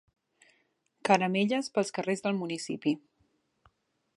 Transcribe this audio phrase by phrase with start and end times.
[1.09, 2.95] Caramelles pels carrers del municipi.